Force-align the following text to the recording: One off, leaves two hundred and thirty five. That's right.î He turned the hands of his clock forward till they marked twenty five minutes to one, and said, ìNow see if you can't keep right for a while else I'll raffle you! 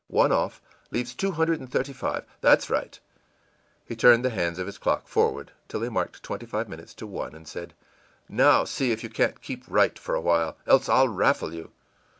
One 0.07 0.31
off, 0.31 0.63
leaves 0.89 1.13
two 1.13 1.33
hundred 1.33 1.59
and 1.59 1.71
thirty 1.71 1.93
five. 1.93 2.25
That's 2.41 2.71
right.î 2.71 2.97
He 3.85 3.95
turned 3.95 4.25
the 4.25 4.31
hands 4.31 4.57
of 4.57 4.65
his 4.65 4.79
clock 4.79 5.07
forward 5.07 5.51
till 5.67 5.79
they 5.79 5.89
marked 5.89 6.23
twenty 6.23 6.47
five 6.47 6.67
minutes 6.67 6.95
to 6.95 7.05
one, 7.05 7.35
and 7.35 7.47
said, 7.47 7.75
ìNow 8.27 8.67
see 8.67 8.89
if 8.91 9.03
you 9.03 9.11
can't 9.11 9.43
keep 9.43 9.63
right 9.67 9.99
for 9.99 10.15
a 10.15 10.19
while 10.21 10.57
else 10.65 10.89
I'll 10.89 11.07
raffle 11.07 11.53
you! 11.53 11.69